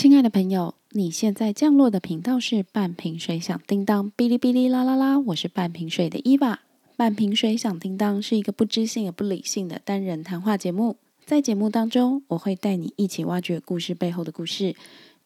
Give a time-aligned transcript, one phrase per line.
[0.00, 6.60] 亲爱的朋友，你现在降落的频道是半瓶水响叮当，哔哩哔哩啦啦啦，我是半瓶水的伊娃。
[6.96, 14.74] 半瓶水响叮当是一个不知性也不理性的单人谈话节目，在节目当中，我会带你一起挖掘故事背后的故事，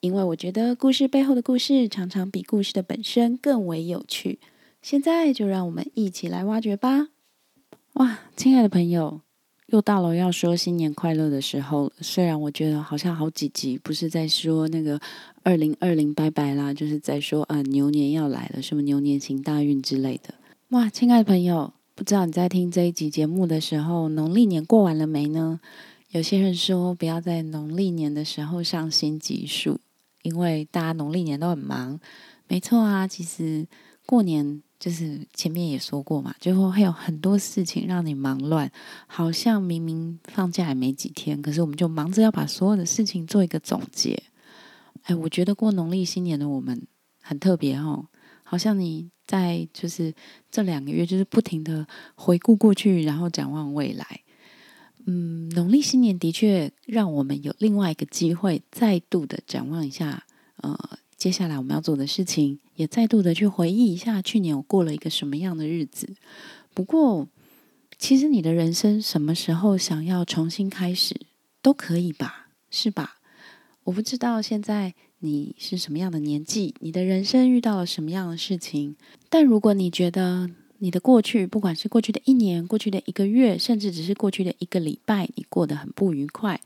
[0.01, 4.41] 因为我觉得故事背后的故事常常比故事的本身更为有趣。
[4.83, 7.11] 现在就让我们一起来挖掘吧！
[7.93, 9.21] 哇，亲爱的朋友。
[9.75, 11.91] 又到了要说新年快乐的时候。
[12.01, 15.01] 虽然我觉得好像好几集不是在说那个
[15.43, 20.33] 二零二零拜拜啦，就是在说啊牛年要来了，什么牛年行大运之类的。
[20.69, 25.59] 哇，亲爱的朋友，不知道你在听这一集节目的时候，农历年过完了没呢？
[26.11, 29.81] 有些人说不要在农历年的时候上新集数，
[30.23, 31.99] 因为大家农历年都很忙。
[32.47, 33.67] 没错啊，其实
[34.07, 34.63] 过年。
[34.85, 38.71] 就是前面也说过嘛，就会会有很多事情让你忙乱，
[39.07, 44.25] 好像明明放假也没几天，可是我们就忙着要把所有的事情做一个总结。
[45.05, 46.87] 哎，我觉得过农历新年的我们
[47.23, 48.09] 很特别哦，
[48.43, 50.13] 好像你在就是
[50.51, 54.21] 这两个月就是不停的回顾过去，然后展望未来。
[55.07, 60.25] 嗯，农历新年的确让我们有另外一个机会，再度的展望一下，
[60.57, 60.99] 呃。
[61.17, 66.15] 接下来我们要做的事情，也再度的去回忆一下去年我过了一个什么样的日子。
[66.75, 67.29] 不过，
[67.99, 71.15] 其实你的人生什么时候想要重新开始
[71.63, 73.17] 都可以吧，是吧？
[73.85, 78.97] 我不知道现在你是什么样的年纪，你的人生遇到了什么样的事情。
[79.29, 86.61] 但如果你觉得你的过去，不管是过去的一年、过去的一个月，甚至只是过去的一个礼拜，你过得很不愉快。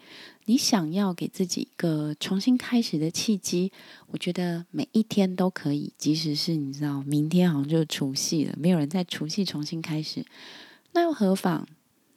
[0.48, 3.70] 你想要给自己一个重新开始的契机，
[4.06, 10.24] 我觉得每一天都可以，即使是你知道明天好像就除夕了，没有人在除夕重新开始，
[10.92, 11.68] 那又何妨？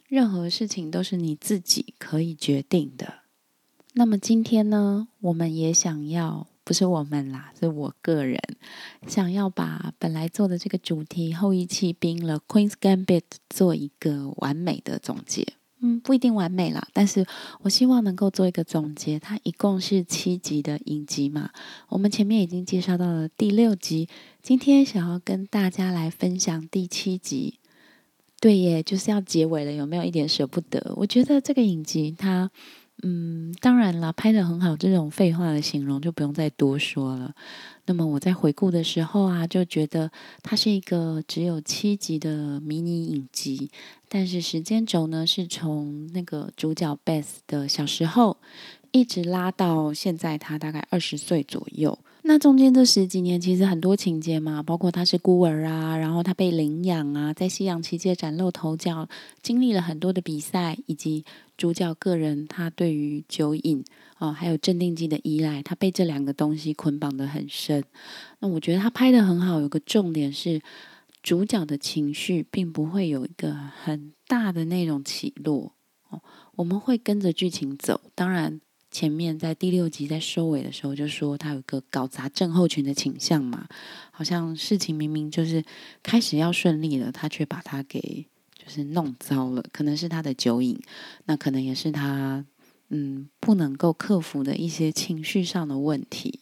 [0.08, 3.16] 任何事情都是你自己可以决定的。
[3.96, 8.40] 那么今天呢，我们也想要，不是我们啦，是我个人
[9.08, 15.46] 想要把本来做的这个主题后羿弃兵了 Queen's Gambit 做一个完美的总结。
[15.82, 17.26] 嗯，不一定完美啦，但是
[17.62, 19.20] 我希望能够做一个总结。
[19.20, 21.50] 它一共是七集的影集嘛，
[21.90, 24.08] 我们前面已经介绍到了第六集，
[24.42, 27.56] 今天想要跟大家来分享第七集。
[28.40, 30.94] 对耶，就是要结尾了，有没有一点舍不得？
[30.96, 32.50] 我觉得这个影集它。
[33.04, 37.34] 嗯，当然了，拍的很好，这种废话的形容就不用再多说了。
[37.86, 40.12] 那么我在回顾的时候啊，就觉得
[40.44, 43.72] 它是一个只有七集的迷你影集，
[44.08, 48.38] 但是时间轴呢是从那个主角 Beth 的小时候
[48.92, 51.98] 一直拉到现在，他大概二十岁左右。
[52.24, 59.10] 那中间这十几年其实很多情节嘛，包括他是孤儿啊，然后他被领养啊，在西洋棋界崭露头角，
[59.42, 61.26] 经历了很多的比赛，以及
[61.62, 63.86] 主角个人他对于酒瘾
[64.18, 67.84] 哦，还有镇定剂的依赖，他被这两个东西捆绑的很深。
[68.40, 70.60] 那我觉得他拍的很好，有个重点是
[71.22, 75.72] 主角的情绪并不会有一个很大的那种起落
[76.10, 76.20] 哦，
[76.56, 78.60] 我们会跟着剧情走，当然。
[78.90, 83.66] 前面在第六集在收尾的时候就说他有一个搞砸症候群的倾向嘛，
[84.12, 85.64] 好像事情明明就是
[86.04, 88.26] 开始要顺利了，他却把他给
[88.62, 90.80] 就是弄糟了，可能是他的酒瘾，
[91.26, 92.46] 那可能也是他
[92.90, 96.40] 嗯不能够克服的一些情绪上的问题。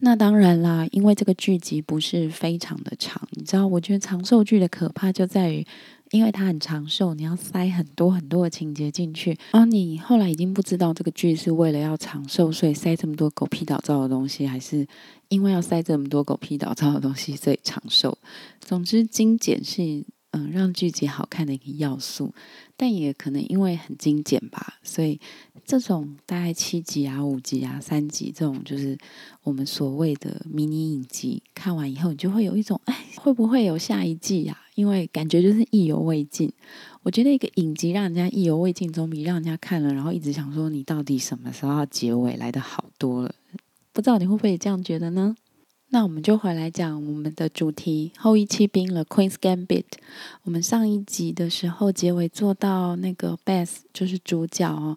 [0.00, 5.66] 那当然啦，因为这个剧集不是非常的长，你知道，我觉得长寿剧的可怕就在于。
[6.10, 14.84] 因为它很长寿，你要塞很多很多的情节进去，然后你后来已经不知道这个剧是为了要长寿，所以塞这么多狗屁倒灶的东西，还是
[15.28, 18.18] 因为要塞这么多狗屁倒灶的东西所以长寿。
[18.58, 22.32] 总之，精简是嗯让剧集好看的一个要素，
[22.76, 25.20] 但也可能因为很精简吧，所以
[25.64, 28.96] 这种大概七集啊、五集啊、三集这种，就是
[29.42, 34.56] 我们所谓的迷你影集，看完以后你就会有一种哎，会不会有下一季呀？
[34.76, 36.50] 因为感觉就是意犹未尽，
[37.02, 43.34] 我觉得一个影集让人家意犹未尽，总比让人家看了然后一直想说你到底什么时候要结尾来的好多了。
[43.92, 45.36] 不知道你会不会这样觉得呢？
[45.92, 49.84] 那我们就回来讲我们的主题《后羿弃兵了》（Queen's Gambit）。
[50.44, 54.96] 我们上一集的时候结尾做到那个 Beth 就是主角哦。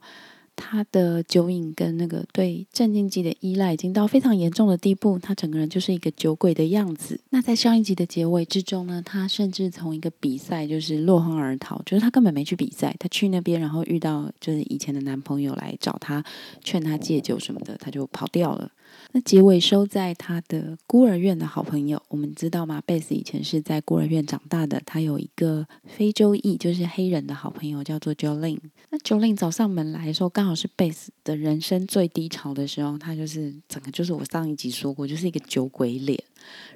[0.56, 7.20] 他的酒瘾跟那个对镇静剂的依赖已经到非常严重的地步，他整个人就是一个酒鬼的样子。
[7.32, 16.24] 那在上一集的结尾之中呢，他甚至从一个比赛就是落荒而逃，就是他根本没去比赛，他去那边然后遇到就是以前的男朋友来找他，
[16.64, 18.70] 劝他戒酒什么的，他就跑掉了。
[19.16, 22.82] 那结尾收在他的孤儿院的好朋友，我们知道吗？
[22.84, 28.58] 贝斯以前是在孤儿院长大的，他有一个非洲裔，就是黑人的好朋友，叫做 Jolin。
[28.90, 36.22] 那 Jolin 找上门来的时候，刚好是贝斯的人生最低潮的时候，他就是整个就是我上一集说过，就是一个酒鬼脸，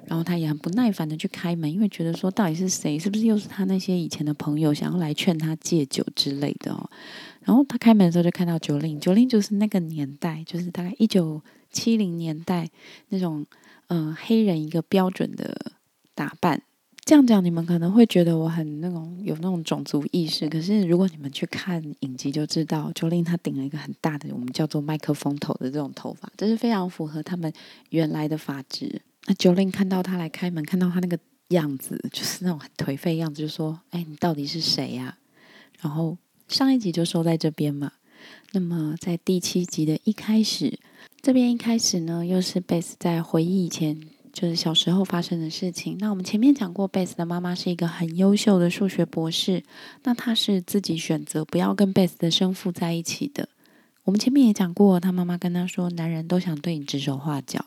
[0.06, 6.88] 然后他也很不耐烦的去开门，因为觉得说到底是谁，是不是又是他那些以前的朋友想要来劝他戒酒之类的哦。
[7.40, 11.42] 然后他开门的时候就看到 Jolin，Jolin 就是那个年代，就是大概一九。
[11.78, 12.68] 七零年代
[13.10, 13.46] 那种，
[13.86, 15.72] 嗯，黑人一个标准的
[16.12, 16.60] 打扮，
[17.04, 20.48] 这样讲你们可能会觉得我很那种有那种种族意识。
[20.48, 27.52] 可是如果你们去看影集就知道，九令他顶了一个很大的我们叫做麦克风头的这种头发，这是非常符合他们
[27.90, 29.00] 原来的发质。
[29.26, 31.16] 那九令看到他来开门，看到他那个
[31.50, 35.16] 样子，就是那种很颓废样子，就说：“哎，你到底是谁呀？”
[35.80, 37.92] 然后上一集就收在这边嘛。
[38.52, 40.78] 那么在第七集的一开始。
[41.20, 44.00] 这边一开始呢，又是贝斯在回忆以前
[44.32, 45.98] 就是小时候发生的事情。
[46.00, 49.62] 那我们前面讲过，贝斯的妈妈是一个很优秀的数学博士，
[50.04, 53.48] 那她是自己选择不要跟贝斯的生父在一起的。
[54.04, 57.62] 我们前面也讲过，他妈妈跟他说，男人都想对你指手画脚，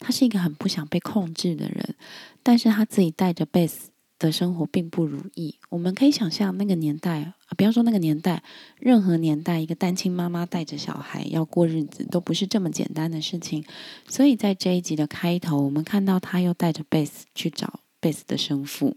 [0.00, 1.94] 他是一个很不想被控制的人，
[2.42, 3.90] 但是他自己带着贝斯。
[4.18, 5.56] 的生活并不如意。
[5.68, 8.42] 我们可以想象那个年代啊，不要说那个年代，
[8.78, 13.64] 任何年代，一个单亲妈妈带着小孩要过日子，都不是这么简单的事情。
[14.08, 18.96] 所以在这一集的开头，我们看到他又带着贝斯去找贝斯的生父，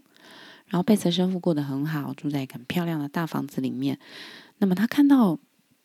[0.66, 3.98] 然后贝斯的生父过得很好，住在一个很漂亮的大房子里面。
[4.58, 5.38] 那么他看到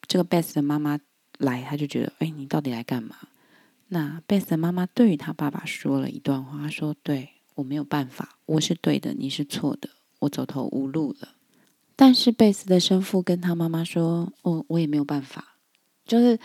[0.07, 0.99] 这个贝斯的妈妈
[1.37, 3.15] 来，他就觉得，哎，你到底来干嘛？
[3.89, 9.89] 那贝斯的妈妈对于他爸爸说了一段话，说：“对。”我没有办法，我是对的，你是错的，
[10.19, 11.29] 我走投无路了。
[11.95, 15.57] 但是贝斯的生父跟他妈妈说：“我我也没有办法。”
[16.05, 16.37] 就是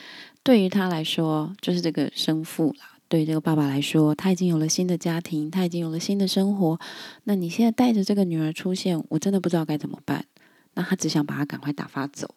[0.42, 6.78] 对于他来说，就是这个生父啦，对这个爸爸来说，他已经有了新的家庭，他已经有了新的生活。
[7.24, 10.26] 那你现在带着这个女儿出现，我真的不知道该怎么办。
[10.74, 12.34] 那他只想把她赶快打发走。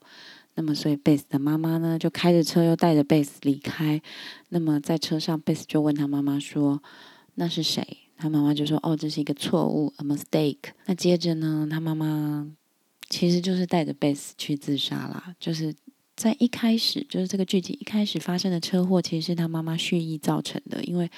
[0.56, 4.02] 那么，所以贝斯的妈妈呢，就开着车又带着贝斯离开。
[4.50, 6.82] 那么在车上，贝斯就问他妈妈说
[7.36, 12.48] ：“那是谁？”他妈妈就说：“哦，这是一个错误，a mistake。”那接着呢，他妈妈
[13.10, 15.36] 其实就是带着贝斯去自杀啦。
[15.40, 15.74] 就是
[16.16, 21.10] 在一开始，就是这个剧集一开始发生的车祸，其实是他妈妈蓄意造成的，因为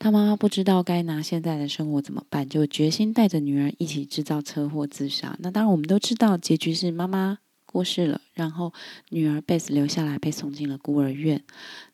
[0.00, 5.36] 他妈妈不知道该拿现在的生活怎么办，就决心带着女儿一起制造车祸自杀。
[5.38, 8.72] 那当然，我们都知道结局是妈妈过世了，然后
[9.10, 11.44] 女儿贝斯留下来被送进了孤儿院。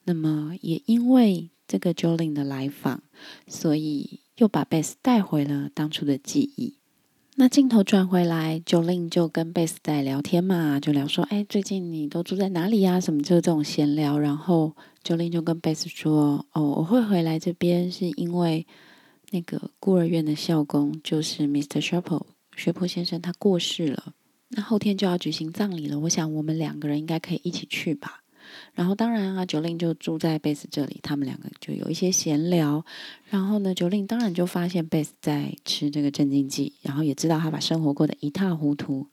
[0.04, 3.02] 那么也因为这个 Jolin 的来访，
[3.46, 4.20] 所以。
[4.40, 6.76] 又把贝斯带回了当初的记忆。
[7.36, 12.98] 那镜头转回来，Jolin 就跟贝斯在聊天嘛，就聊说：“哎，最近你都住在哪里呀？
[12.98, 18.66] 什么就这种闲聊。”然后 Jolin 就跟贝斯说：“哦，我会回来这边，是因为
[19.30, 21.82] 那个孤儿院的校工就是 Mr.
[21.82, 22.26] Sharple
[22.56, 24.14] 学坡先生他过世了，
[24.48, 26.00] 那后天就要举行葬礼了。
[26.00, 28.22] 我想我们两个人应该可以一起去吧。”
[28.74, 32.84] 然后当然啊，九令就住在贝斯这里，他们两个就有一些闲聊。
[33.28, 39.06] 然后呢，九令当然就发现贝斯在吃这个镇静剂，然后也知道他把生活过得一塌糊涂。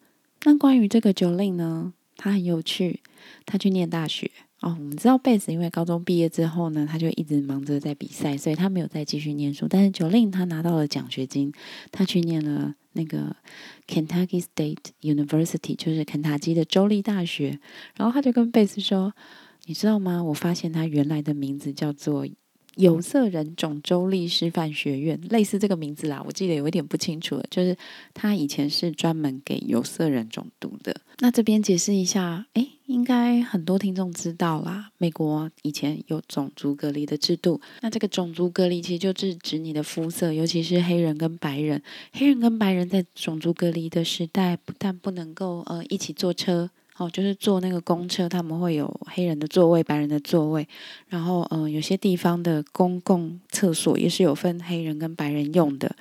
[0.44, 3.01] 那关于这个九令呢，他很有趣，
[3.45, 4.30] 他去念大学
[4.62, 4.75] 哦。
[4.77, 9.68] 我们知道贝斯因为高中毕业之后呢，他就一直忙着在比赛，所以他没有再继续念书。
[9.68, 11.51] 但是九令他拿到了奖学金，
[11.92, 13.36] 他去念了那个
[13.88, 17.60] Kentucky State University，就是肯塔基的州立大学。
[17.95, 19.13] 然后他就跟贝斯说。
[19.68, 20.24] 你知道吗？
[20.24, 22.25] 我发现它原来的名字叫做
[22.78, 26.24] 有色人种州立师范学院，类似这个名字啦。
[26.25, 27.75] 我记得有一点不清楚了，就是
[28.13, 30.96] 它以前是专门给有色人种读的。
[31.20, 34.89] 那这边解释一下，诶，应该很多听众知道啦。
[34.98, 41.84] 美国以前有种族隔离的制度，那这个种族隔离其实就是指你的肤色，尤其是黑人跟白人。
[42.13, 46.70] 黑人跟白人在种族隔离的时代，不但不能够呃一起坐车。
[46.98, 50.68] 哦，就是坐那个公车，他们会有黑人的座位、白人的座位，
[51.08, 55.96] 然后嗯，有些地方的公共厕所也是有分黑人跟白人用的。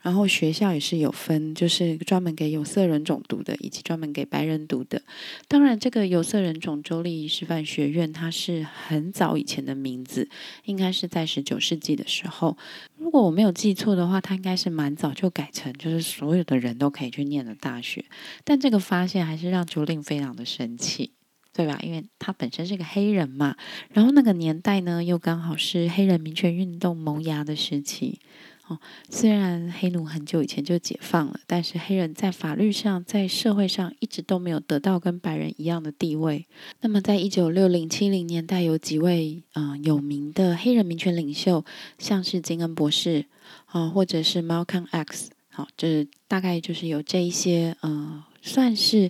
[0.00, 5.02] 然后学校也是有分，就是专门给有色人种读的，以及专门给白人读的。
[5.48, 10.28] 当然，这个有色人种州立师范学院，它是很早以前的名字，
[10.64, 12.56] 应该是在十九世纪的时候。
[12.96, 18.04] 如果我没有记错的话，它应该是蛮早就改成，就是所有的人都可以去念的大学。
[18.44, 21.12] 但这个发现还是让朱令非常的生气，
[21.52, 21.78] 对吧？
[21.82, 23.56] 因为他本身是个黑人嘛，
[23.92, 28.20] 然后那个年代呢，又刚好是黑人民权运动萌芽的时期。
[28.68, 36.46] 哦，虽然黑奴很久以前就解放了，但是黑人在法律上、在社会上一直都没有得到跟白人一样的地位。
[36.82, 41.64] 那么，在一九六零、七零年代，有几位嗯有名的黑人民权领袖，
[41.98, 43.24] 像是金恩博士
[43.64, 49.08] 啊，或者是 Malcolm X，好，这大概就是有这一些呃，算是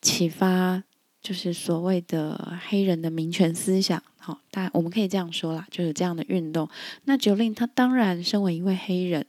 [0.00, 0.84] 启发，
[1.20, 4.00] 就是所谓的黑人的民权思想。
[4.30, 6.68] 好，大我们可以这样说啦，就是这样的运动。
[7.04, 9.26] 那九令他当然身为一位黑人，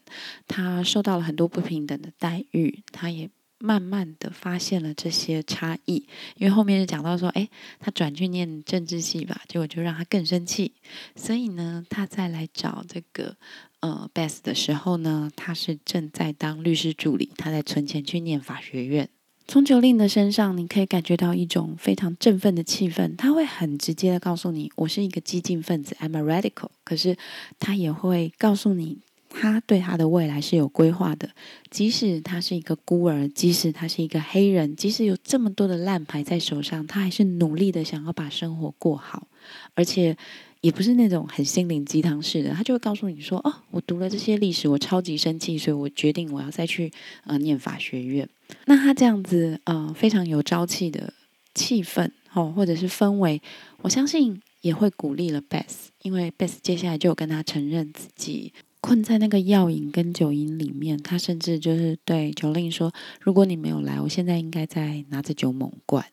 [0.48, 3.27] 他受到了很多不平等的待遇，他也
[3.58, 6.05] 慢慢的发现了这些差异。
[6.36, 10.74] 因为后面就讲到说，哎，他转去念政治系吧，结果就让他更生气。
[11.15, 13.36] 所以呢，他再来找这个
[13.79, 19.10] 呃 Beth 的时候呢，他是正在当律师助理，他在存钱去念法学院。
[19.51, 23.17] 从九令的身上，你可以感觉到一种非常振奋的气氛。
[23.17, 27.17] 他会很直接的告诉你：“我是一个激进分子，I'm a radical。”可是
[27.60, 31.31] 他也会告诉你，他对他的未来是有规划的。
[31.70, 39.27] 即使他是一个孤儿，即使他是一个黑人，即使有这么多的烂牌在手上，他还是努力的想要把生活过好，
[39.74, 40.15] 而且。
[40.62, 46.91] 也不是那种很心灵鸡汤式的，他就会告诉你说：“哦，我读了这些历史，我超级生气，所以我决定我要再去
[47.25, 48.27] 呃念法学院。”
[48.65, 51.13] 那他这样子呃非常有朝气的
[51.56, 53.41] 气氛哦，或者是氛围，
[53.82, 58.53] 我相信也会鼓励了 Bess，因为 Bess 接下来就跟他承认自己。
[58.81, 66.03] 困在那个药瘾跟酒瘾里面，他甚至就是对九令说：“如果你没有来，我现在应该在拿着酒猛灌。”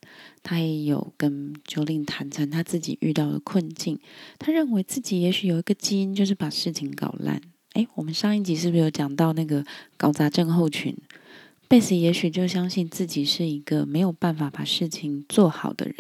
[0.45, 3.99] 他也有跟九令坦诚他自己遇到的困境，
[4.39, 7.41] 他认为自己也许有一个基因就是把事情搞烂。
[7.73, 9.65] 哎，我们上一集是不是有讲到那个
[9.97, 10.95] 搞砸症候群？
[11.69, 15.97] 贝斯也许就相信自己是一个没有办法把事情做好的人。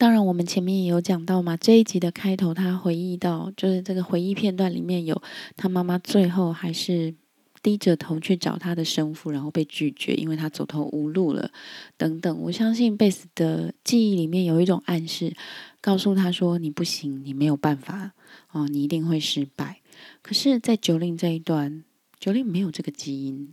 [0.00, 1.58] 当然，我们前面也有讲到嘛。
[1.58, 5.22] 这一集的开头，他回忆到，就是这个回忆片段里面有
[5.58, 7.14] 他妈妈最后还是
[7.62, 11.50] 低着头去找他的生父，然后被拒绝，因为他走投无路了
[11.98, 12.40] 等等。
[12.40, 15.36] 我相信贝斯的记忆里面有一种暗示，
[15.82, 18.12] 告诉他说：“你不行，你没有办法
[18.52, 19.82] 哦，你一定会失败。”
[20.24, 21.84] 可是，在九令这一段，
[22.18, 23.52] 九令没有这个基因，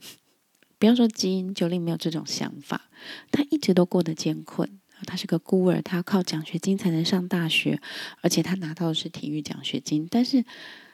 [0.79, 2.89] 不要说基因，九令没有这种想法，
[3.33, 4.79] 他一直都过得艰困。
[5.05, 7.79] 他是个孤儿，他要靠奖学金才能上大学，
[8.21, 10.07] 而且他拿到的是体育奖学金。
[10.09, 10.43] 但是，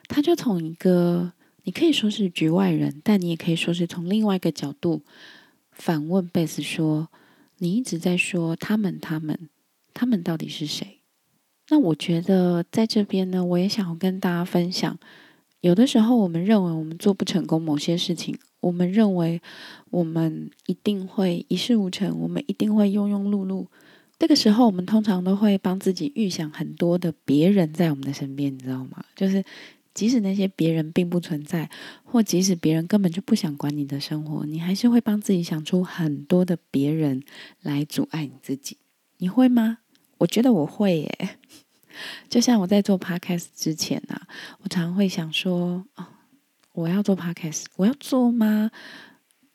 [0.07, 1.31] 他就从一个
[1.63, 5.01] 你可以说是局外人，但你也可以说是从另外一个角度
[5.71, 7.09] 反问贝斯说
[7.59, 9.49] ：“你一直在说他们，他们，
[9.93, 10.99] 他们到底是谁？”
[11.69, 14.99] 那我觉得在这边呢，我也想要跟大家分享。
[15.61, 19.41] 有的时候，我们认为我们做不成功某些事情，我们认为
[19.91, 23.67] 我们一定会一事无成，我们一定会庸庸碌碌。
[24.19, 29.03] 这个时候，我们通常都会帮自己预想很多的别人在我们的身边，你知道吗？
[29.15, 29.43] 就是
[29.93, 31.69] 即使那些别人并不存在，
[32.03, 37.21] 或即使别人根本就不想管你的生活，你还是会帮自己想出很多的别人
[37.61, 38.77] 来阻碍你自己。
[39.17, 39.79] 你会吗？
[40.19, 41.37] 我觉得我会耶。
[42.29, 44.27] 就像我在做 podcast 之前啊，
[44.61, 46.07] 我常常会想说：哦，
[46.71, 48.71] 我要做 podcast，我要做吗？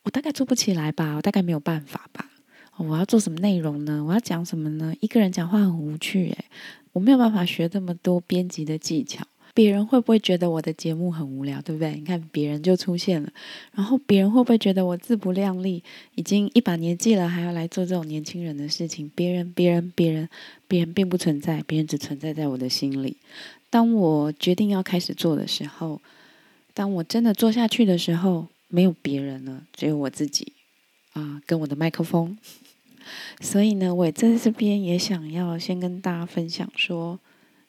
[0.03, 2.31] 我大概做不起来吧，我大概没有办法吧。
[2.79, 4.05] 我要做什么内容呢？
[4.05, 4.95] 我要讲什么呢？
[5.01, 6.45] 一个人讲话很无趣诶，
[6.93, 9.27] 我没有办法学这么多编辑的技巧。
[9.55, 11.61] 别人会不会觉得我的节目很无聊？
[11.63, 11.93] 对不对？
[11.97, 13.29] 你看别人就出现了，
[13.73, 15.83] 然后别人会不会觉得我自不量力？
[16.15, 19.11] 已经一把年纪了，还要来做这种年轻人的事情？
[19.17, 20.29] 别人，别人，别人，
[20.69, 23.17] 别人并不存在，别人只存在在我的心里。
[23.69, 26.01] 当我决定要开始做的时候，
[26.73, 30.53] 当我真的做下去的时候，没有别人了，只有我自己
[31.15, 32.39] 啊，跟我的麦克风。
[33.41, 37.19] 所以呢，我在这边也想要先跟大家分享说，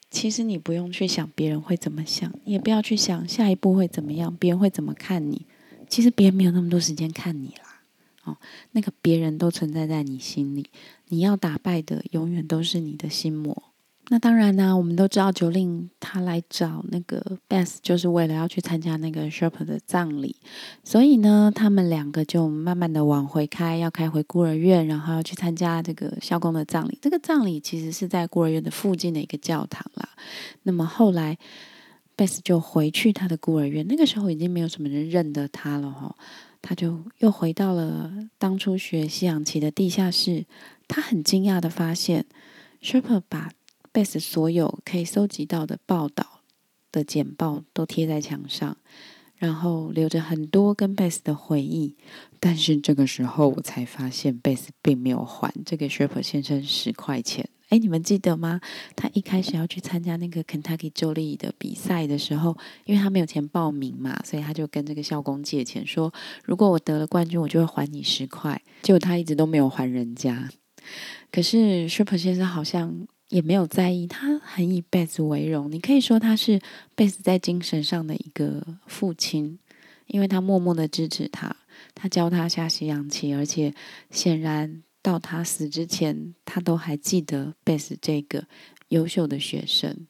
[0.10, 5.46] 其实你不用去想别人会怎么想，也不要去想下一步会怎么样，别人会怎么看你。
[5.88, 7.82] 其实别人没有那么多时间看你啦，
[8.24, 8.38] 哦，
[8.74, 10.66] 那个别人都存在在你心里，
[11.08, 13.69] 你要打败的永远都是你的心魔。
[14.12, 20.36] 那当然呢，我们都知道九令他来找那个 Beth，就是为了要去参加那个 Sherpa 的葬礼，
[20.84, 26.98] 所以呢，他们两个就慢慢的往回开，要开回孤儿院，然后要去参加这个校工的葬礼。
[27.00, 30.10] 这个葬礼其实是在孤儿院的附近的一个教堂啦。
[30.64, 31.38] 那么后来
[32.18, 36.16] Beth 就回去他的孤儿院，那个时候已经没有什么人认得他了哈，
[36.64, 40.46] 他就又回到了当初学西洋棋的地下室。
[40.88, 42.26] 他很惊讶的发现
[42.82, 43.52] Sherpa 把
[44.00, 46.40] 贝斯所有可以搜集到的报道
[46.90, 48.78] 的简报都贴在墙上，
[49.36, 51.98] 然后留着很多跟贝斯的回忆。
[52.40, 57.50] 但是这个时候，我才发现贝斯并没有还这个 Sherpa 先生十块钱。
[57.68, 58.62] 哎，你们记得吗？
[58.96, 66.14] 他一开始要去参加那个 Kentucky 州立的比赛的时候，因为他没有钱报名嘛，所以他就跟这个校工借钱，说
[66.46, 68.62] 如果我得了冠军，我就会还你十块。
[68.82, 70.50] 结果他一直都没有还人家。
[71.30, 75.72] 可是 s h e p e r 先生好像也没有在意，他很以贝斯为荣。
[75.72, 76.60] 你可以说他是
[76.96, 79.58] 贝斯在精神上的一个父亲，
[80.08, 81.56] 因为他默默的支持他，
[81.96, 83.74] 他教他下西洋棋，而且
[84.12, 84.84] 显然。
[85.02, 88.44] 到他死之前，他都还记得贝斯这个
[88.90, 90.06] 优秀的学生。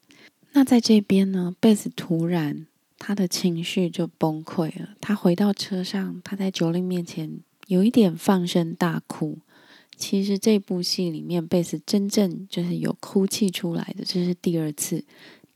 [0.53, 2.65] 那在这边呢，贝斯突然
[2.97, 4.95] 他的情绪就崩溃了。
[4.99, 9.37] 他回到车上，他在九令面前有一点放声大哭。
[9.99, 15.03] 其实这部戏里面，贝斯真正就是有哭泣出来的，这是第二次。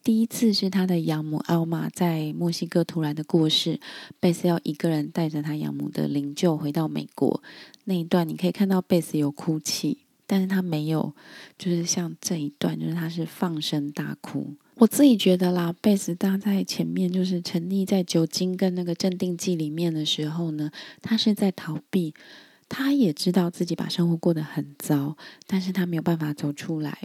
[0.04, 3.80] 第一次是他的养母奥玛在墨西哥突然的过世，
[4.20, 7.42] 贝斯要一个人带着他养母的灵柩回到美国。
[7.86, 11.14] 那一段你可以看到贝斯有哭泣，但是他没有，
[11.58, 14.54] 就是像这一段，就是他是放声大哭。
[14.76, 20.70] 我自己觉得啦，贝斯他在前面就是沉溺在酒精跟那个镇定剂里面的时候呢，
[21.02, 22.14] 他是在逃避，
[22.75, 25.15] 他也知道自己把生活过得很糟，
[25.46, 26.98] 但是他没有办法走出来。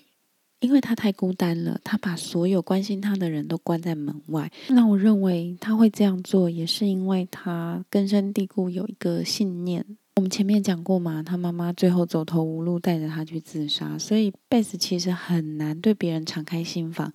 [0.60, 4.50] 因为他太孤单了，他把所有关心他的人都关在门外。
[4.70, 9.84] 那我认为他会这样做，也是因为他根深蒂固有一个信念。
[10.18, 13.96] 我们前面讲过嘛，他妈妈最后走投无路，带着他去自杀。
[13.96, 17.12] 所以贝斯其实很难对别人敞开心房。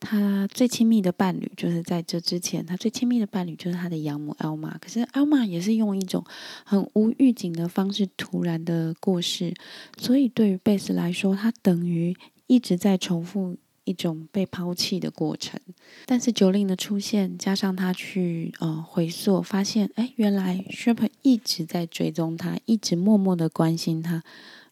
[0.00, 4.78] 他最亲密的伴侣就是在这之前，他最亲密的伴侣就是他的养母艾玛。
[4.78, 6.24] 可是艾玛也是用一种
[6.64, 9.52] 很无预警的方式突然的过世，
[9.98, 12.16] 所以对于贝斯来说，他等于。
[12.48, 15.58] 一直在重复一种被抛弃的过程，
[16.04, 24.22] 但是九令的出现，加上他去呃回溯，发现哎，原来 Shep 一直在追踪他，一直默默的关心他，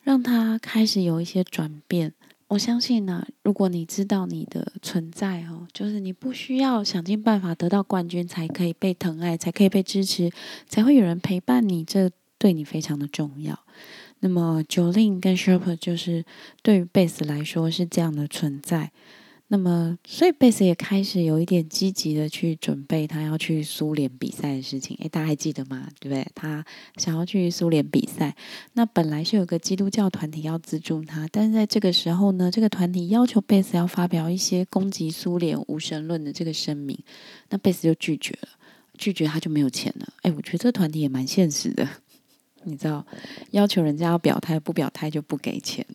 [0.02, 2.12] 让他开始有一些转变。
[2.48, 10.30] 我相信呢，如果你知道你的存在哦，就是你不需要想尽办法得到冠军才可以被疼爱，才可以被支持，
[10.68, 13.58] 才会有人陪伴你，这对你非常的重要。
[14.24, 16.24] 那么，Jolin 跟 Sherpa 就是
[16.62, 18.90] 对于贝斯来说是这样的存在。
[19.48, 24.96] 那么，所以贝斯也开始有一点积极的去准备他要去苏联比赛的事情。
[25.02, 25.86] 诶，大家还记得吗？
[26.00, 26.26] 对不对？
[26.34, 26.64] 他
[26.96, 28.34] 想要去苏联比赛。
[28.72, 36.98] 那本来是有个基督教团体要资助他，但是在这个时候呢，这个团体要求贝斯要发表一些攻击苏联无神论的这个声明。
[37.50, 38.48] 那贝斯就拒绝了，
[38.96, 40.08] 拒绝他就没有钱了。
[40.22, 41.86] 诶，我觉得这团体也蛮现实的。
[42.64, 43.06] 你知道，
[43.50, 45.86] 要求人家要表态，不表态就不给钱。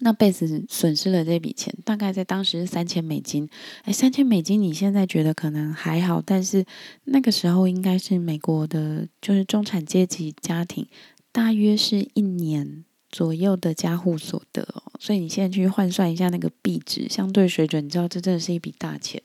[0.00, 3.48] 那贝斯损失了这笔钱，大概在当时是三千美金。
[3.84, 6.66] 哎，三千美金，你现在觉得可能还好，但是
[7.04, 10.86] 那个时候应该是美国的，就是中产阶级家庭，
[11.32, 14.92] 大约是一年左右的家户所得哦。
[15.00, 19.22] 所以你现在去换算一下那个币值，相对水准，你知道这真的是一笔大钱。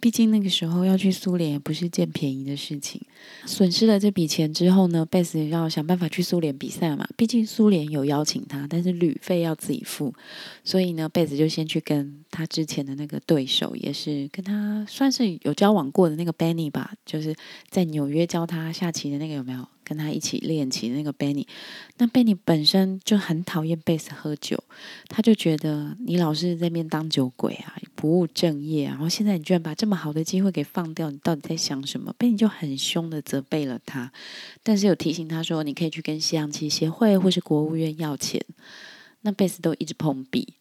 [0.00, 3.00] 毕竟那个时候要去苏联也不是件便宜的事情，
[3.46, 7.06] 损失了这笔钱之后呢，贝斯要想办法去苏联比赛嘛。
[7.16, 10.14] 毕竟苏联有邀请他，但是旅费要自己付，
[10.64, 17.34] 所以呢，贝斯就先去跟他之前的那个对手，也是跟他算是有交往过的那个 Benny 吧，就是
[17.68, 19.66] 在纽约教他下棋的那个有没有？
[19.88, 21.46] 跟他一起练棋的那个 Benny，
[21.96, 24.62] 那 Benny 本身就很讨厌贝斯喝酒，
[25.08, 34.12] 他就觉得你老是在边当酒鬼啊，不务正业啊，然后现在你居然把这么好的机会给放掉，你到底在想什么？Benny 就很凶的责备了他，
[34.62, 38.44] 但是有提醒他说，你可以去跟西洋棋协会或是国务院要钱。
[39.22, 40.54] 那贝斯都一直碰壁，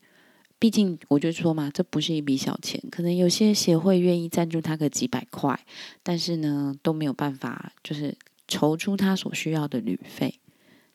[0.58, 5.60] 毕竟我就说嘛，这不是一笔小钱，可能有些协会愿意赞助他个几百块，
[6.02, 8.16] 但是呢都没有办法，就是。
[8.48, 10.40] 筹出他所需要的旅费，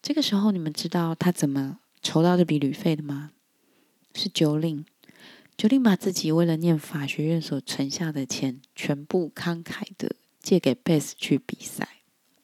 [0.01, 3.33] 这个时候你们知道他怎么筹到这笔旅费的吗？
[4.15, 4.85] 是九令，
[5.57, 11.89] 九令把自己为了念法学院所存下的钱，全部慷慨的借给贝斯去比赛。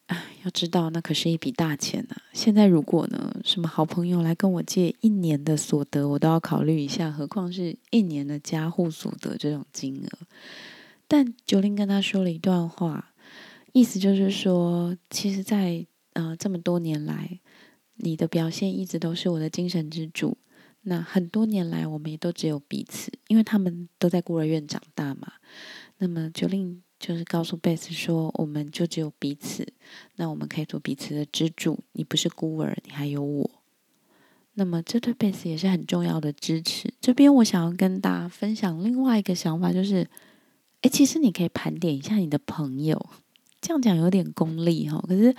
[0.06, 2.16] 啊，要知道那可是一笔大钱呐！
[2.32, 10.18] 现在如果呢，什么好朋友来跟我借一年的所得，我都要考虑一下，何况是一年的家户所得这种金额。
[11.06, 13.12] 但九令跟他说了一段话。
[13.78, 17.38] 意思就是说，其实，在呃这么多年来，
[17.94, 20.36] 你的表现一直都是我的精神支柱。
[20.80, 25.34] 那很多年来，我们也都只有彼此，因为他们都在孤儿院长大嘛。
[25.98, 29.72] 那么，九令就是告诉贝斯说，我们就只有彼此，
[30.16, 31.78] 那我们可以做彼此的支柱。
[31.92, 33.48] 你不是孤儿，你还有我。
[34.54, 36.92] 那么，这对贝斯也是很重要的支持。
[37.00, 40.08] 这边我想要跟大家分享另外一个想法，就是，
[40.80, 43.08] 哎，其实你可以盘点一下你的朋友。
[43.68, 45.36] 这样讲有点功利哈，可是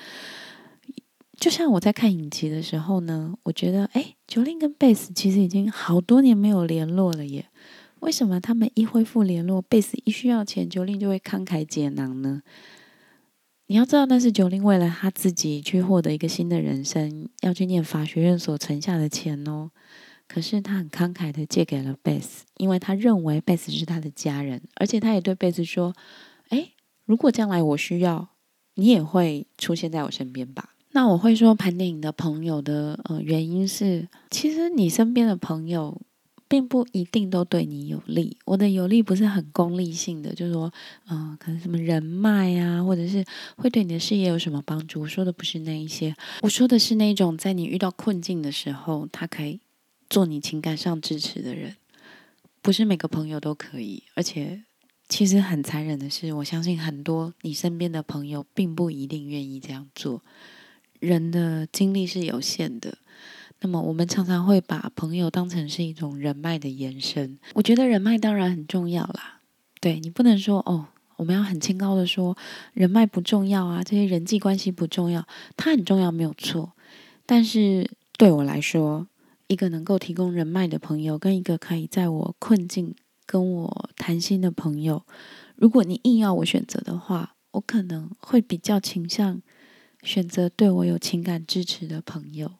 [1.36, 7.48] 就像我在看影集的时候呢，我觉得，哎，九令跟贝斯其实已经好多年没有联络了耶。
[8.02, 12.44] 为什么他们一恢复联络，贝斯一需要钱，九令就会慷慨解囊呢？
[13.65, 19.72] 你要知道，那是九令为了他自己去获得一个新的人生，要去念法学院所存下的钱哦。
[20.28, 25.96] 可是他很慷慨的借给了贝斯，因为他认为贝斯是他的家人，而且他也对贝斯说：“，
[27.10, 28.30] 如果将来我需要，
[28.76, 36.00] 你也会出现在我身边吧？”那我会说盘点你的朋友的呃原因是，其实你身边的朋友
[36.48, 38.38] 并不一定都对你有利。
[38.45, 40.72] 我的有利不是很功利性的，就是说，
[41.10, 45.02] 嗯，可能什么人脉啊，或者是会对你的事业有什么帮助。
[45.02, 49.60] 我说的不是那一些，我说的是那种在你遇到困境的时候，他可以
[50.12, 51.76] 做你情感上支持的人。
[52.62, 54.63] 不是每个朋友都可以，而且
[55.10, 60.24] 其实很残忍的是，我相信很多你身边的朋友并不一定愿意这样做。
[61.00, 62.98] 人的精力是有限的，
[63.62, 67.39] 那么我们常常会把朋友当成是一种人脉的延伸。
[67.56, 69.39] 我觉得人脉当然很重要啦，
[69.82, 72.38] 对你不能说哦，我们要很清高的说
[72.74, 76.74] 人脉不重要啊，这些人际关系不重要，它很重要没有错。
[77.26, 79.08] 但是对我来说，
[79.48, 82.93] 一个能够提供人脉的朋友，跟一个可以在我困境
[83.32, 85.06] 跟我谈心的朋友，
[85.56, 89.44] 如果你硬要我选择的话，我可能会比较倾向。
[90.02, 92.54] 选择对我有情感支持的朋友，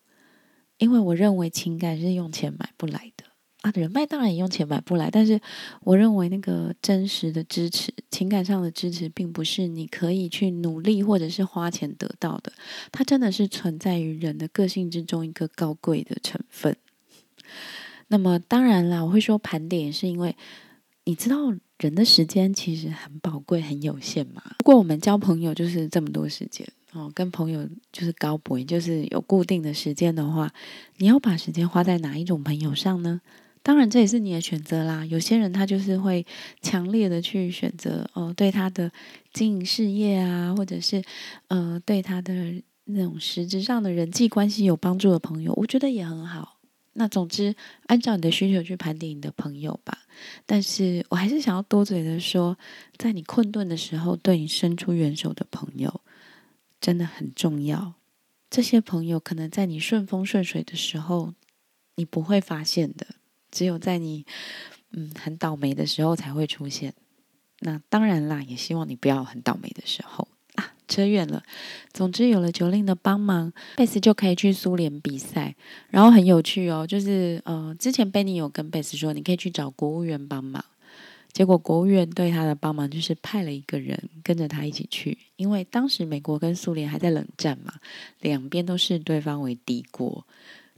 [0.77, 3.23] 因为我认为情感是用钱买不来的
[3.62, 3.71] 啊。
[3.73, 5.39] 人脉当然也用钱买不来，但是
[5.82, 12.51] 我认为那个真实的支持、情感上的支持，并不是你可以去努力或者是花钱得到的。
[12.91, 16.75] 它真的是存在于人的个性之中一个高贵的成分。
[18.10, 20.36] 那么当然啦，我会说盘点，是因为
[21.06, 21.38] 你知道
[21.80, 24.43] 人的时间其实很宝贵、很有限嘛。
[24.58, 26.67] 不过我们交朋友就是这么多时间。
[26.91, 30.52] 哦，跟朋友就是高博，就是有固定的时间的话，
[30.98, 33.22] 你要把时间花在哪一种朋友上呢？
[33.62, 35.06] 当然，这也是你的选择啦。
[35.06, 36.26] 有些人他就是会
[36.62, 38.91] 强烈的去选择哦，对他的
[39.32, 41.04] 经营事业啊，或者是
[41.50, 42.34] 呃，对他的
[42.86, 46.59] 那种实质上的人际关系有帮助的朋友，我觉得也很好。
[46.99, 47.55] 那总之，
[47.88, 49.99] 按照你的需求去盘点你的朋友吧。
[50.45, 52.57] 但是我还是想要多嘴的说，
[52.97, 56.01] 在你困顿的时候，对你伸出援手的朋友。
[56.81, 57.93] 真的很重要。
[58.49, 61.33] 这些朋友可能在你顺风顺水的时候，
[61.95, 63.07] 你不会发现的，
[63.49, 64.25] 只有在你
[64.91, 66.93] 嗯很倒霉的时候才会出现。
[67.59, 70.27] 那当然啦，也希望你不要很倒霉的时候。
[70.99, 71.41] 扯远了。
[71.93, 75.55] 总之，有了九令的帮忙，贝斯就可以去苏联比赛。
[75.89, 80.63] 然后很有趣哦，就是呃，之前贝尼有跟贝斯说，你可以去找国务院帮忙。
[81.31, 87.75] 结果国务院对他的帮忙就是派了一个人跟着他一起去，因为当时美国跟苏联还在冷战嘛，
[88.19, 90.25] 两边都视对方为敌国。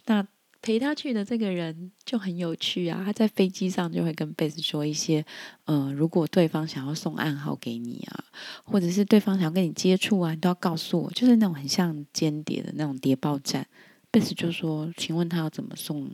[0.05, 0.27] 那
[0.62, 5.26] 陪他去的这个人就很有趣啊，他在飞机上就会跟贝斯说一些，
[5.65, 8.24] 呃，如果对方想要送暗号给你啊，
[8.63, 13.67] 或者是对方想要跟你接触啊，你都要告诉我，就是那种很像间谍的那种谍报战。
[14.12, 16.12] 贝斯就说：“请问他要怎么送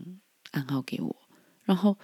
[0.52, 1.16] 暗号给我？”
[1.66, 1.98] 然后。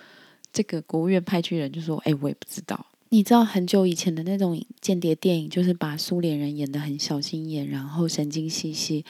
[0.55, 2.85] 这个国务院派去人就说：“哎，我也不知道。
[3.13, 9.05] 你知道很久以前的那种间谍电影，就是把苏联人演的很小心眼，然后神经兮兮，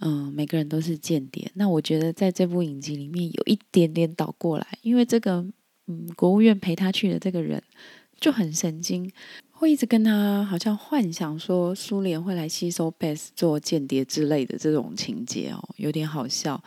[0.00, 1.50] 嗯，每个人都是间谍。
[1.54, 5.42] 那我觉得在这部影集里面有一点点倒过来，因为这个
[5.86, 7.62] 嗯，国务院陪他去的这个人
[8.20, 9.10] 就很神经，
[9.50, 16.62] 会一直跟他好像幻想说苏联会来吸收贝斯做间谍之类的这种情节哦，有点好笑，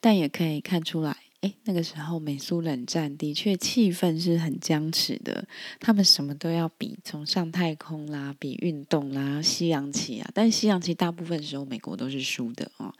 [0.00, 5.44] 但也可以看出来。”哎，那个时候美苏冷战的确气氛是很僵持的，
[5.80, 10.30] 他们什么都要比，从上太空啦，比运动啦，西洋棋啊。
[10.32, 12.94] 但西洋棋大部分时候美国都是输的哦，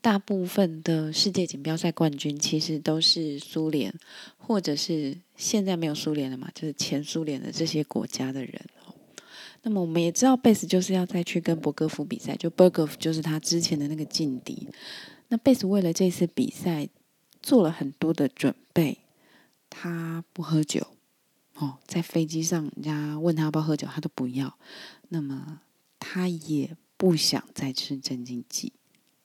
[0.00, 3.94] 大部分的世界锦标赛冠军其实都是苏联，
[4.38, 8.92] 或者是现在没有苏联了嘛，就是前苏联的这些国家的人哦。
[9.62, 14.66] 那么我们也知道贝斯就是要再去跟博格夫比赛，就博格夫就是他之前的那个劲敌。
[15.28, 16.88] 那贝斯为了这次比赛。
[17.44, 19.00] 做了很多的准备，
[19.68, 20.86] 他不喝酒
[21.56, 24.56] 哦，在飞机上，人家问他要不要喝酒，他都不要。
[25.10, 25.60] 那么
[26.00, 28.72] 他也不想再吃镇静剂。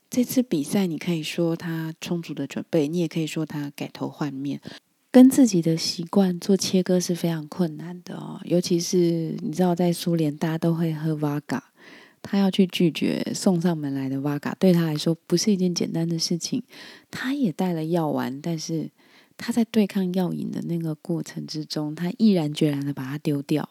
[0.09, 4.59] 这次比赛，你可以说他充足的准备，你也可以说他改头换面，
[5.09, 8.41] 跟自己的习惯做切割是非常困难的哦。
[8.43, 11.71] 尤其是你知道，在苏联，大家都会喝 v 嘎。
[12.21, 16.63] 他要去拒绝送上门来的瓦嘎，对他来说不是一件简单的事情。
[17.09, 18.89] 他也带了药丸，但是
[19.37, 23.69] 他在对抗药瘾的那个过程之中，他毅然决然的把它丢掉。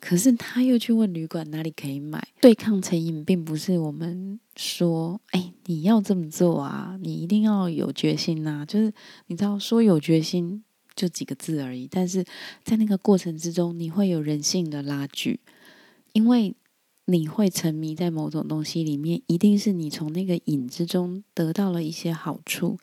[0.00, 2.28] 可是他又去问旅馆哪里可以买。
[2.38, 8.66] 对抗成瘾，并不是我们说，哎，你要这么做啊，你一定要有决心呐。
[8.68, 8.92] 就是
[9.28, 10.62] 你知道，说有决心
[10.94, 12.22] 就几个字而已，但是
[12.62, 15.40] 在那个过程之中，你会有人性的拉锯，
[16.12, 16.54] 因为
[17.06, 22.78] 你会沉迷在某种东西里面，一定是你从那个瘾之中得到了一些好处。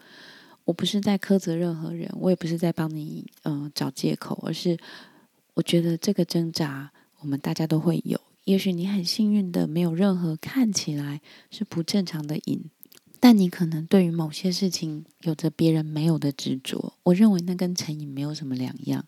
[0.65, 4.77] 我不是在苛责任何人，我也不是在帮你嗯找借口，而是
[5.55, 6.91] 我觉得这个挣扎。
[7.19, 12.63] 我们大家都会有，也许你很幸运的没有任何看起来是不正常的瘾，
[13.19, 16.93] 但你可能对于某些事情有着别人没有的执着。
[17.03, 19.05] 我认为那跟成瘾没有什么两样。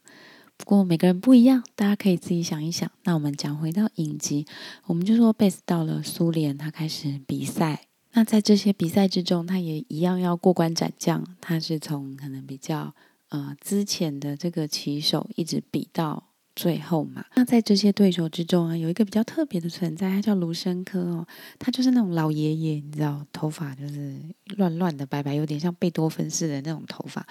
[0.58, 2.90] 不过每个人不一样，大家可以自己想一想。
[3.04, 4.46] 那我们讲回到影集，
[4.86, 7.88] 我们就说贝斯到了苏联，他开始比赛。
[8.14, 11.26] 那在这些比赛之中，他也一样要过关斩将。
[11.42, 12.94] 他是从可能比较
[13.30, 16.33] 呃之前的这个棋手一直比到。
[16.56, 24.16] 最后嘛，那在这些对手之中啊，有一个比较特别的存在，他叫卢申科哦，他就是那种老爷爷，你知道，头发就是
[24.58, 27.26] 乱乱的、白白，有点像贝多芬似的那种头发。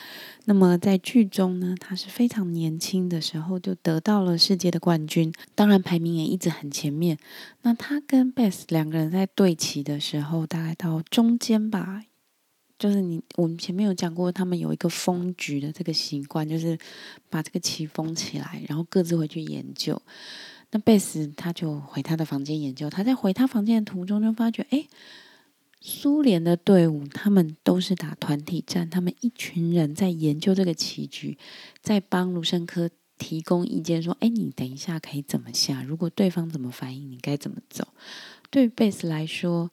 [0.46, 7.16] 那么在剧中呢，他是非常年轻的时候就得到了世界的冠军，当然排名也一直很前面。
[7.62, 12.02] 那他跟贝斯两个人在对齐的时候，大概到中间吧。
[12.82, 16.76] 就是你，我们前面有讲过，他们有一个封局的这个习惯，就是
[17.30, 20.02] 把这个棋封起来，然后各自回去研究。
[20.72, 24.88] 那贝斯他就回他的房间研究，他在回他房间的途中就发觉，哎，
[25.80, 31.38] 苏联的队伍他们都是打团体战，他们一群人在研究这个棋局，
[31.80, 35.84] 在帮卢申科提供意见，说，哎，你等一下可以怎么下？
[35.84, 37.86] 如果对方怎么反应，你该怎么走？
[38.50, 39.70] 对于贝斯来说。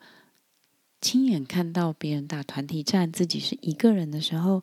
[1.01, 4.61] 亲眼看到别人打团体战，自己是一个人的时候，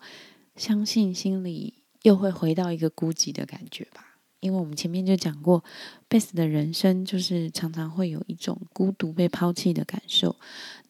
[0.55, 4.19] 相信心里又会回到一个孤寂的感觉吧。
[4.41, 5.65] 因为我们前面就讲过，
[6.09, 10.37] 贝斯的人生就是常常会有一种孤独、被抛弃的感受。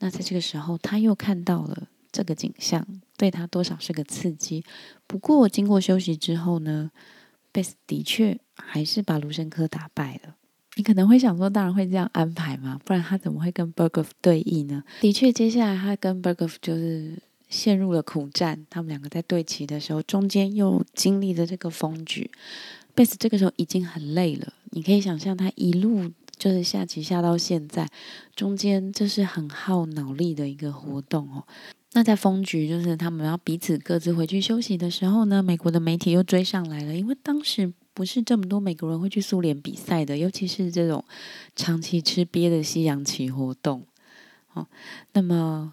[0.00, 4.64] 那在这个时候，他又看到了这个景象，对他多少是个刺激。
[5.06, 6.90] 不过经过休息之后呢，
[7.52, 10.35] 贝斯的确还是把卢申科打败了。
[10.76, 14.84] 你可能会想说，当然会这样安排嘛，不然他怎么会跟 Bergov 对弈呢？
[15.00, 17.14] 的确，接下来他跟 Bergov 就是
[17.48, 18.66] 陷入了苦战。
[18.68, 22.30] 他们两个在对棋的时候，中间又经历了这个风局。
[22.94, 27.88] 贝斯这个时候已经很累了，你可以想象他一路就是下棋下到现在，
[28.34, 31.44] 中间这是很耗脑力的一个活动哦。
[31.94, 37.72] 那在风局就是他们要彼此各自回去休息的时候呢，美国的媒体又追上来了，因为当时。
[37.96, 41.02] 不是这么多美国人会去苏联比赛的，尤其是这种
[41.56, 43.86] 长期吃瘪的西洋棋活动。
[44.52, 44.66] 哦，
[45.14, 45.72] 那么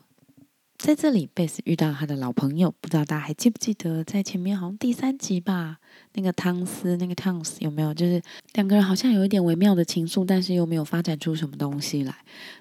[0.78, 5.80] 在这里，贝斯遇到他的老朋友，不知道大家还记不记得，在前面好像第三集吧，
[6.14, 7.94] 那个汤斯，那个汤斯有没有？
[7.94, 8.22] 就是
[8.54, 12.16] 两个人好像有一点微妙的情愫，但是又没有发展出什么东西来。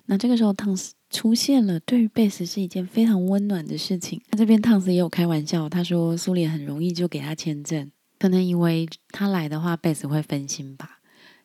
[0.06, 4.20] 那这个时候，汤斯出现了，对于贝斯是一件非常温暖的事情。
[4.30, 7.90] 那这边汤斯也有开玩笑，他说苏联很容易就给他签证。
[8.22, 11.00] 可能以为他来的话，贝斯会分心吧。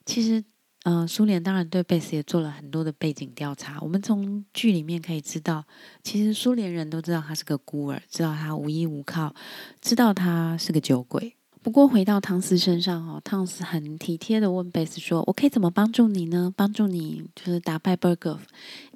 [0.06, 0.44] 其实，
[0.84, 3.80] 呃，苏联当然对贝斯也做了很多的背景调查。
[3.82, 5.66] 我们从剧里面可以知道，
[6.04, 9.34] 其实苏联人都知道他是个孤儿，知道他无依无靠，
[9.82, 11.36] 知道他是个酒鬼。
[11.64, 16.54] 不过回到汤斯身上哦，汤斯很体贴的问贝斯说：“我可以怎么帮助你呢？
[16.56, 18.38] 帮助你就是打败 Bergov，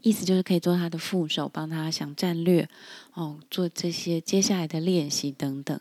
[0.04, 2.70] 意思就是可以做他的副手，帮他想战略
[3.16, 5.80] 哦，做这些接下来的练习等等。”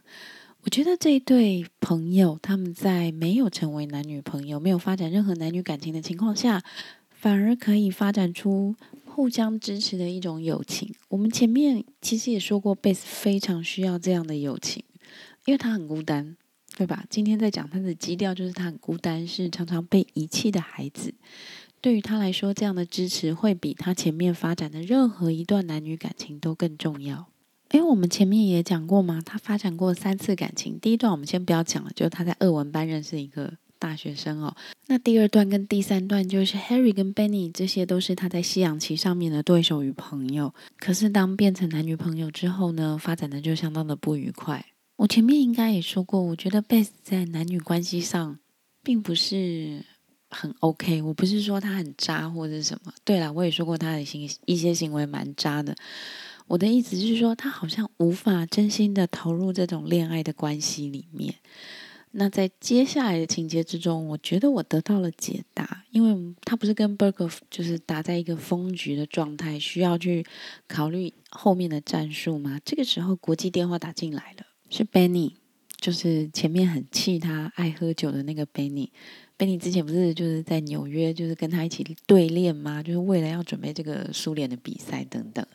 [0.63, 6.63] 我觉得这一对朋友，他们在没有成为男女朋友、没有发展任何男女感情的情况下，
[7.09, 10.95] 反而可以发展出互相支持的一种友情。
[11.09, 14.85] 我们前面其实也说过，贝斯非常需要这样的友情，
[15.47, 16.37] 因为他很孤单，
[16.77, 17.07] 对吧？
[17.09, 21.15] 今天在讲他的基调，就是他很孤单，是常常被遗弃的孩子。
[21.81, 27.30] 对于他来说，这样的支持会比他前面发展的任何一段男女感情都更重要。
[27.73, 30.79] 因为我们前面也讲过嘛，他发展过三次感情。
[30.81, 34.55] 第一段我们先不要讲了，就是他在二文班认识一个大学生哦。
[34.89, 40.53] 那第二段跟第三段就是 Harry 跟 Benny，这些都是他在西洋棋上面的对手与朋友。
[40.79, 44.67] 可是当变成男女朋友之后呢，发展的就相当的不愉快。
[44.97, 48.39] 我前面应该也说过，我觉得 Beth 在男女关系上
[48.83, 49.83] 并不是
[50.29, 51.01] 很 OK。
[51.03, 52.93] 我不是说他很渣或者什么。
[53.05, 55.75] 对了，我也说过他的行一些行为蛮渣的。
[56.51, 61.33] 我的意思是说，他好像无法真心的投入这种恋爱的关系里面。
[62.11, 70.27] 那在接下来的情节之中，我觉得我得到了解答，因为他不是跟 Berger 就是打在一个封局的状态，需要去
[70.67, 72.61] 考虑后面的战术吗？
[72.65, 75.35] 这个时候，国际电话打进来了，是 Benny，
[75.81, 78.89] 就是前面很气他爱喝酒的那个 Benny。
[79.39, 82.83] Benny 之前不是就是在纽约，就是跟他一起对练吗？
[82.83, 85.47] 就是为了要准备这个苏联的比赛等等。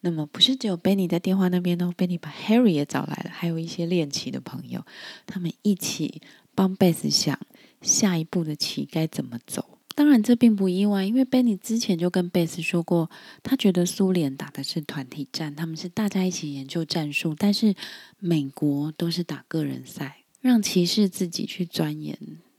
[0.00, 4.84] 那么不是只有 Benny 在电话那边哦，贝尼把 Harry 也找来了，还有一些练棋的朋友，
[5.26, 6.22] 他们一起
[6.54, 7.38] 帮贝斯想
[7.82, 9.78] 下一步的棋该怎么走。
[9.94, 13.10] 当然，这并不意外，因为 Benny 之前就跟贝斯说过，
[13.42, 17.74] 他觉得苏联打的是团体战，他们是大家一起研究战术，但是
[18.20, 22.16] 美国都是打个人赛，让骑士自己去钻研。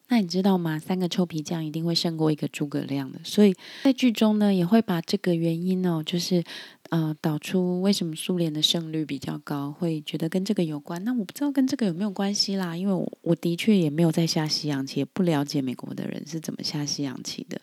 [0.10, 0.78] 那你知道吗？
[0.80, 6.44] 三个臭皮匠一定会胜过一个诸葛亮的，所以在剧中呢，也会把这个原因哦，就是
[6.90, 11.04] 呃导出为什么苏联的胜率比较高，会觉得跟这个有关。
[11.04, 17.60] 那我不知道跟这个有没有关系啦，因为我我的确也没有在下西洋棋，也不了解美国的人是怎么下西洋棋的。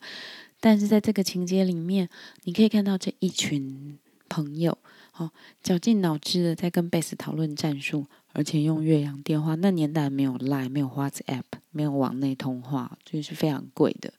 [0.61, 2.09] 但是在这个情节里面，
[2.45, 4.79] 你可以看到这一群朋友
[5.17, 5.31] 哦，
[5.63, 8.07] 绞尽脑汁的在跟贝斯讨论战术。
[8.33, 14.13] 而且用岳阳电话，那年代没有 Line，没有 WhatsApp，没有网内通话，就是非常贵的。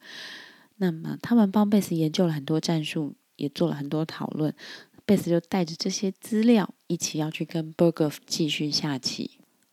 [0.77, 4.51] 那么他们帮贝斯研究了很多战术，也做了很多讨论。
[5.07, 9.31] 贝斯就带着这些资料一起要去跟 Berger 继续下棋。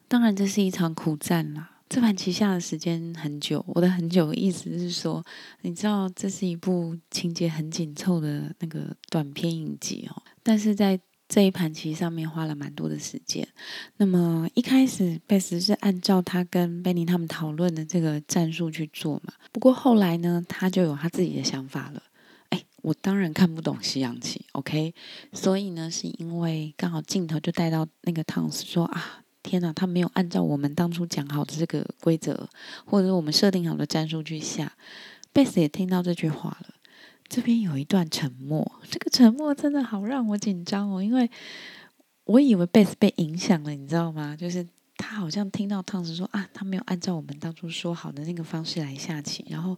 [0.08, 1.72] 当然，这是一场苦战啦。
[1.88, 5.22] 这盘棋下的时间很久，我的很久的意思是说，
[5.60, 10.98] 你知道这是一部情节很紧凑的那个短片影集哦，但是在。
[11.26, 13.48] 这一盘棋上面花了蛮多的时间。
[13.96, 19.32] 那么一开始贝斯是按照他跟贝尼他们讨论的这个战术去做嘛。
[19.50, 22.02] 不过后来呢，他就有他自己的想法了。
[22.50, 24.94] 哎，我当然看不懂西洋棋，OK？
[25.32, 32.48] 所以呢，是因为刚好镜头就带到那个汤斯说啊，天哪，他没有按照我们当初讲好的这个规则，
[32.84, 34.72] 或者我们设定好的战术去下。
[35.32, 36.74] 贝斯也听到这句话了。
[37.26, 41.28] 这边有一段沉默，这个沉默真的好让我紧张哦，因为
[42.24, 44.36] 我以为贝斯被影响了，你知道吗？
[44.36, 44.64] 就是
[44.96, 49.76] 他好像听到汤斯说啊，他没有按照我们当初说好的那个方式来下棋，然后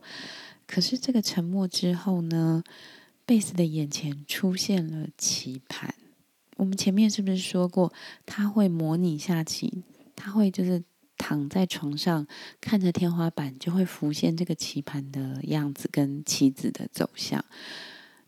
[0.67, 2.63] 可是这个沉默之后呢，
[3.25, 5.95] 贝斯的眼前出现了棋盘。
[6.57, 7.93] 我们前面是不是说过
[8.25, 9.85] 他会模拟下棋？
[10.15, 10.83] 他会就是。
[11.19, 12.27] 躺在床上
[12.61, 17.43] 看着天花板，就会浮现这个棋盘的样子跟棋子的走向。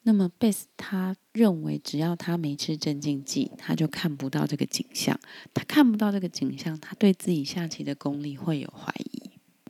[0.04, 5.20] 那么贝斯他认为，只要他没吃镇静剂，他就看不到这个景象。
[5.52, 9.27] 他看不到这个景象，他对自己下棋的功力会有怀疑。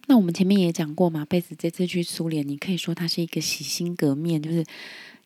[0.09, 4.65] 那我们前面也讲过嘛，贝斯这次去苏联，你可以说他是一个洗心革面，就是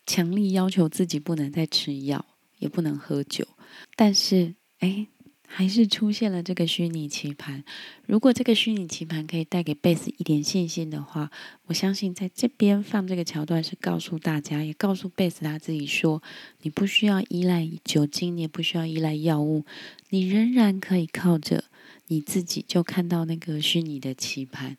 [0.05, 2.23] 强力要求自己不能再吃药，
[2.59, 3.47] 也不能喝酒。
[3.95, 5.07] 但是，哎。
[5.55, 7.63] 还是出现了这个虚拟棋盘。
[8.07, 11.29] 如果这个虚拟棋盘可以带给贝斯一点信心的话，
[11.67, 16.23] 我相信在这边放这个桥段是告诉大家，也告诉贝斯他自己说：
[16.63, 19.63] 你不需要依赖酒精，你也不需要依赖药物，
[20.09, 21.65] 你仍然可以靠着
[22.07, 24.77] 你自己就看到那个虚拟的棋盘。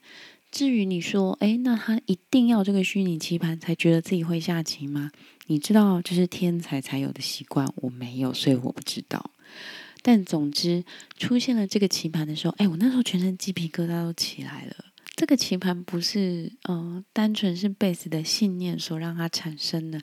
[0.50, 5.10] 至于你说，诶，那他一定要这个虚拟棋盘才觉得自己会下棋吗？
[5.46, 9.30] 你知道这是天才才有的习惯，我没有，所以我不知道。
[10.00, 10.84] 但总之，
[11.16, 14.76] 出现了这个棋盘的时候，哎，我那时候全身鸡皮疙瘩都起来了。
[15.16, 20.00] 这个棋盘不是呃单纯是贝斯的信念所让它产生的，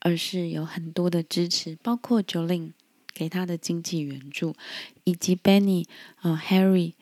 [0.00, 2.72] 而是有很多的支持，包括 Jolin
[3.18, 4.54] 给他的经济援助，
[5.02, 5.84] 以及 Benny
[6.20, 6.92] 啊 Harry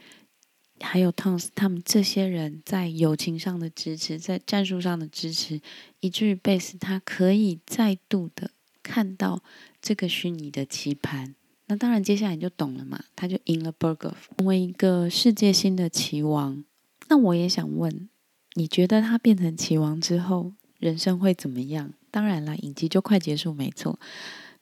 [0.81, 5.61] 还有 Tons 他们这些人在友情上的支持，在战术上的支持，
[6.01, 8.51] 以至于贝斯他可以再度的
[8.83, 9.43] 看到
[9.83, 11.35] 这个虚拟的棋盘。
[11.67, 16.65] 那当然，接下来你就懂了嘛，他就赢了 Bergoff，成为一个世界新的棋王。
[17.09, 18.09] 那我也想问，
[18.55, 21.93] 你觉得他变成棋王之后，人生会怎么样？
[22.11, 23.99] 当然了，影集就快结束，没错。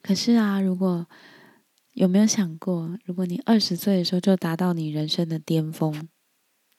[0.01, 1.07] 可是啊，如果
[1.95, 6.07] 有没有想过，如果你二十岁的时候就达到你人生的巅峰，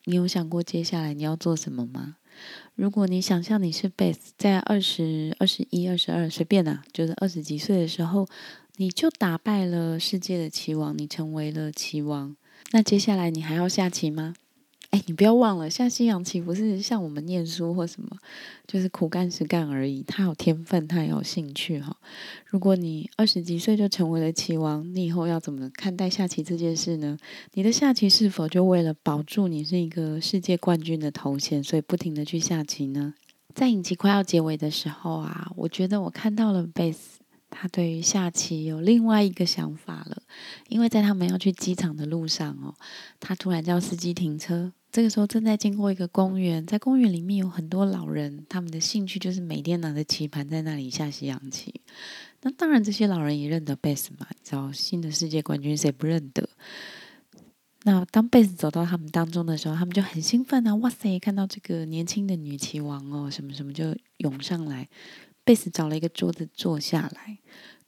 [0.04, 2.18] 你有想过接下来你要做什么吗？
[2.74, 8.28] 如果你想象你是 Base，在二十二、十一、二十二，随便啊，就是二十几岁的时候。
[8.78, 12.36] 你就打败了世界的棋王，你成为了棋王。
[12.72, 14.34] 那接下来你还要下棋吗？
[14.96, 18.08] 哎，你不要忘了，下西洋棋不是像我们念书或什么，
[18.66, 20.02] 就是苦干实干而已。
[20.02, 21.94] 他有天分，他也有兴趣哈。
[22.46, 27.18] 如果你二十几岁就成为了棋王，你以后要怎么看待下棋这件事呢？
[27.52, 33.12] 你的下棋是否就为了保住你是一个世界冠军的头衔，所以不停的去下棋呢？
[33.54, 36.96] 在影集快要结尾的时候啊，我觉得我看到了 base。
[37.48, 40.20] 他对于下棋有另外一个想法了，
[40.68, 42.74] 因为在他们要去机场的路上哦，
[43.20, 44.72] 他突然叫司机停车。
[44.96, 51.82] 这个时候正在经过一个公园，在公园里面有很多老人，他们的兴趣就是每天拿着棋盘在那里下西洋棋。
[52.40, 56.48] 那当然，这些老人也认得贝斯嘛，找新的世界冠军谁不认得？
[57.82, 60.74] 那当贝斯走到他们当中的时候，他们就很兴奋啊！
[60.76, 64.88] 哇塞，看到这个年轻的女棋王哦，什么什么就涌上来。
[65.44, 67.36] 贝斯找了一个桌子坐下来，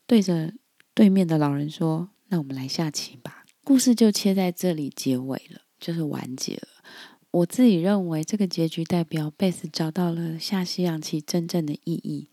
[0.07, 0.53] 对着
[0.93, 6.69] 对面的老人说：“那我们来下棋吧。”故事就切在这里结尾了，就是完结了。
[7.31, 12.29] 我自己认为，这个结局代表贝斯找到了下西洋棋真正的意义。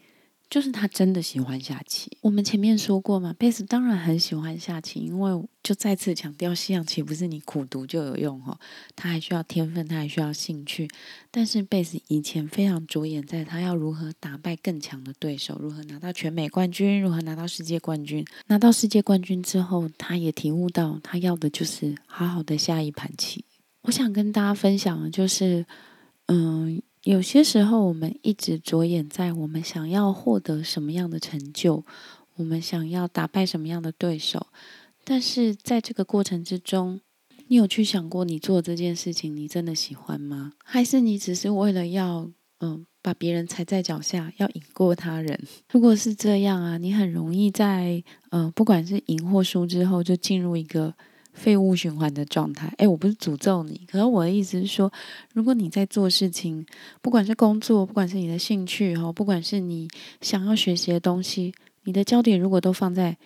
[0.50, 2.18] 就是他真的喜欢下棋。
[2.22, 8.58] 我们前面说过嘛，贝斯当然很喜欢下棋，因为就再次强调，西洋棋不是你苦读就有用哦，
[8.96, 10.88] 他还需要天分，他还需要兴趣。
[11.32, 18.24] 但是贝斯以前非常着眼在他要如何打败更强的对手，如何拿到全美冠军，如何拿到世界冠军。
[18.48, 23.44] 拿到世界冠军之后，他也体悟到，他要的就是好好的下一盘棋。
[23.82, 25.66] 我想跟大家分享的就是，
[26.28, 26.82] 嗯。
[27.06, 31.86] 有些时候，我们一直着眼在我们想要获得什么样的成就，
[32.38, 34.48] 我们想要打败什么样的对手，
[35.04, 37.00] 但是在这个过程之中，
[37.46, 40.54] 你有去想过你做这件事情，你真的喜欢吗？
[40.64, 42.32] 还是你只是为了要
[42.62, 45.40] 嗯把别人踩在脚下，要赢过他人？
[45.70, 50.96] 如果是这样啊，你很容易在嗯不管是赢或输之后，就进入一个。
[51.36, 54.92] 废物循环的状态，哎，我不是诅咒你，可是我的意思是说，
[55.34, 56.66] 如果你在做事情，
[57.02, 59.88] 不管是工作，不管是你的兴趣哈，不管是你
[60.22, 63.18] 想要学习的东西，你的焦点如果都放在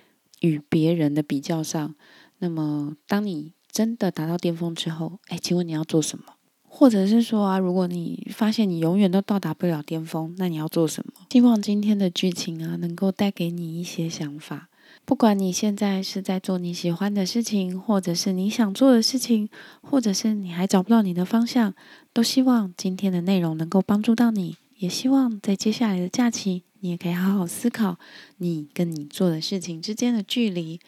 [0.41, 1.95] 与别人的比较上，
[2.39, 6.25] 那么当你真的达到巅峰之后，哎，请问你要做什么？
[6.71, 11.13] 或者是说啊，如果你发现你永远都到达不了巅峰，那你要做什么？
[11.31, 14.68] 希望今天的剧情啊，能够带给你一些想法。
[15.09, 19.49] 不管你现在是在做你喜欢的事情，或者是你想做的事情，
[19.81, 21.73] 或者是你还找不到你的方向，
[22.13, 24.57] 都希望今天的内容能够帮助到你。
[24.77, 27.97] 也希望在接下来的假期，你也可以好好思考
[28.37, 30.79] 你跟你做的事情之间的距离。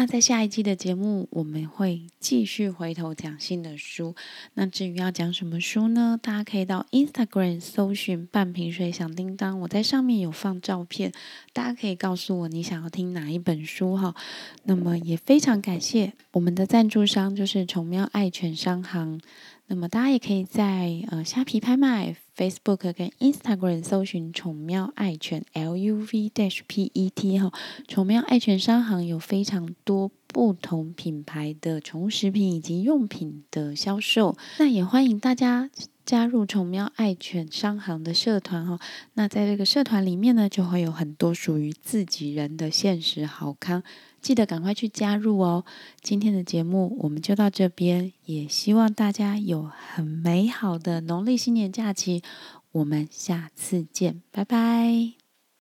[0.00, 4.14] 那在下一季的节目，我们会继续回头讲新的书。
[4.54, 6.18] 那至于要讲什么书呢？
[6.22, 11.12] 大家可以到 Instagram 搜寻“半瓶水响叮当”，我在上面有放照片，
[11.52, 14.14] 大家可以告诉我你想要听哪一本书哈。
[14.62, 19.20] 那么也非常感谢我们的赞助商，就是宠喵爱犬商行。
[19.72, 27.52] 那么大家也可以在呃虾皮拍卖、Facebook 跟 Instagram 搜寻“宠喵爱犬 LUV-PET” 哈，
[27.86, 35.70] 宠喵爱犬商行有非常多不同品牌的宠物食品以及用品的销售，那也欢迎大家。
[36.06, 38.80] 加入宠喵爱犬商行的社团哈，
[39.14, 43.84] 那在这个社团里面呢，就会有很多属于自己人的现实好康，
[44.20, 45.64] 记得赶快去加入哦。
[46.00, 52.22] 今天的节目我们就到这边，也希望大家有很美好的农历新年假期，
[52.72, 55.19] 我们下次见，拜拜。